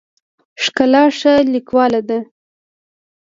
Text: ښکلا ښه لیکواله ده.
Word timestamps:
ښکلا 0.63 1.03
ښه 1.17 1.33
لیکواله 1.53 2.01
ده. 2.09 2.19